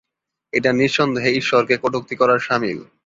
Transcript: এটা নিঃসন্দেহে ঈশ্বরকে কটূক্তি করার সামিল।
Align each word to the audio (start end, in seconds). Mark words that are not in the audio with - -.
এটা 0.53 0.69
নিঃসন্দেহে 0.73 1.31
ঈশ্বরকে 1.31 1.75
কটূক্তি 1.77 2.15
করার 2.15 2.39
সামিল। 2.39 2.79